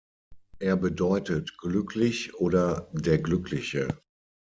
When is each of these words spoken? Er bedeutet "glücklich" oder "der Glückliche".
Er 0.57 0.77
bedeutet 0.77 1.59
"glücklich" 1.59 2.33
oder 2.33 2.89
"der 2.91 3.19
Glückliche". 3.19 3.87